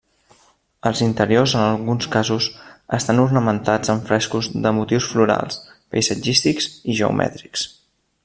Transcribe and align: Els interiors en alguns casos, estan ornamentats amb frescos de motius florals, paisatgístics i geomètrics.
Els 0.89 1.01
interiors 1.07 1.51
en 1.59 1.61
alguns 1.65 2.07
casos, 2.15 2.47
estan 2.99 3.21
ornamentats 3.25 3.93
amb 3.95 4.09
frescos 4.11 4.49
de 4.65 4.73
motius 4.79 5.11
florals, 5.13 5.61
paisatgístics 5.95 6.71
i 6.95 6.99
geomètrics. 7.03 7.69